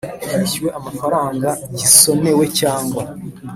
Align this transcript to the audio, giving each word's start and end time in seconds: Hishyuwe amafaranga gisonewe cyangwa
Hishyuwe 0.33 0.69
amafaranga 0.79 1.49
gisonewe 1.79 2.43
cyangwa 2.59 3.03